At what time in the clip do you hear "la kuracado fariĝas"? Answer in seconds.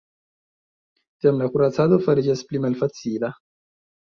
1.41-2.43